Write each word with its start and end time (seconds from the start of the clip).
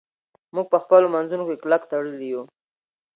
موږ 0.55 0.67
په 0.73 0.77
خپلو 0.83 1.07
منځونو 1.15 1.43
کې 1.49 1.61
کلک 1.63 1.81
تړلي 1.91 2.27
یو. 2.31 2.41